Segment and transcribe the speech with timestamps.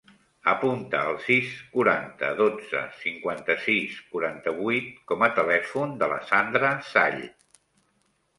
[0.51, 7.23] Apunta el sis, quaranta, dotze, cinquanta-sis, quaranta-vuit com a telèfon de la Sandra Sall.